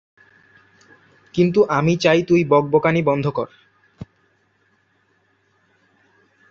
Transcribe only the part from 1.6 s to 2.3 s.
আমি চাই